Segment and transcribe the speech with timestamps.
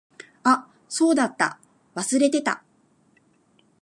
[0.43, 1.59] あ、そうだった。
[1.93, 2.63] 忘れてた。